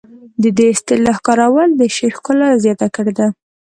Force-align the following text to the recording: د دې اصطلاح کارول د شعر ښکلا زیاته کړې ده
د 0.41 0.43
دې 0.57 0.67
اصطلاح 0.75 1.17
کارول 1.27 1.69
د 1.75 1.81
شعر 1.95 2.11
ښکلا 2.17 2.49
زیاته 2.63 2.87
کړې 2.95 3.13
ده 3.19 3.27